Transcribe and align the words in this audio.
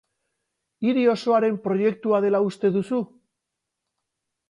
Hiri 0.85 1.03
osoaren 1.13 1.61
proiektua 1.69 2.25
dela 2.27 2.43
uste 2.51 2.75
duzu? 2.79 3.07